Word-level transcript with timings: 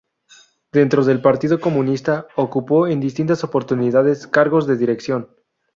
Dentro 0.71 1.05
del 1.05 1.21
Partido 1.21 1.59
Comunista, 1.61 2.25
ocupó 2.35 2.87
en 2.87 2.99
distintas 2.99 3.43
oportunidades 3.43 4.25
cargos 4.25 4.65
de 4.65 4.75
dirección. 4.75 5.29